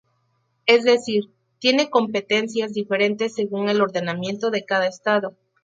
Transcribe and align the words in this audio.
Es 0.65 0.83
decir, 0.83 1.25
tiene 1.59 1.91
competencias 1.91 2.73
diferentes 2.73 3.35
según 3.35 3.69
el 3.69 3.81
ordenamiento 3.81 4.49
de 4.49 4.65
cada 4.65 4.87
Estado. 4.87 5.35